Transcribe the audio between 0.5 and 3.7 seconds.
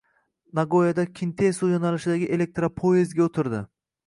Nagoyada Kintesu yo`nalishidagi elektropoezdga o`tirdi